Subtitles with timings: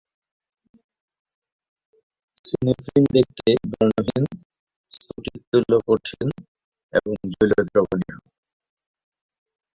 [2.45, 4.25] Synephrine দেখতে বর্ণহীন,
[4.91, 6.27] স্ফটিকতুল্য কঠিন
[6.93, 8.17] এবং জলীয় দ্রবণীয়।